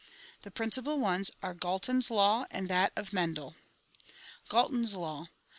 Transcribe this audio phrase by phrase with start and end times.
[0.41, 3.53] The principal ones are Galton's law and that of Men del.
[4.49, 5.27] Galton's Law.